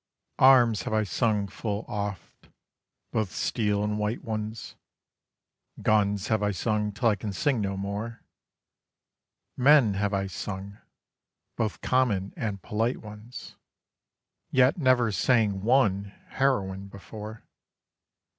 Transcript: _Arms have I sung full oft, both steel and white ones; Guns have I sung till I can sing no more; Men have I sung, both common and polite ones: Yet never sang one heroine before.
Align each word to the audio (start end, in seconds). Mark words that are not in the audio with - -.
_Arms 0.43 0.81
have 0.81 0.93
I 0.93 1.03
sung 1.03 1.47
full 1.47 1.85
oft, 1.87 2.49
both 3.11 3.31
steel 3.31 3.83
and 3.83 3.99
white 3.99 4.23
ones; 4.23 4.73
Guns 5.79 6.27
have 6.29 6.41
I 6.41 6.49
sung 6.49 6.91
till 6.91 7.07
I 7.09 7.15
can 7.15 7.31
sing 7.31 7.61
no 7.61 7.77
more; 7.77 8.23
Men 9.55 9.93
have 9.93 10.11
I 10.11 10.25
sung, 10.25 10.79
both 11.55 11.81
common 11.81 12.33
and 12.35 12.63
polite 12.63 12.97
ones: 13.03 13.57
Yet 14.49 14.75
never 14.75 15.11
sang 15.11 15.61
one 15.61 16.05
heroine 16.29 16.87
before. 16.87 17.43